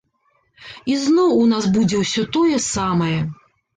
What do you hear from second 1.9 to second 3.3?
ўсё тое самае.